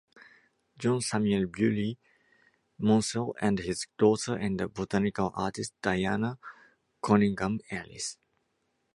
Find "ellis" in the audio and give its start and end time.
7.69-8.17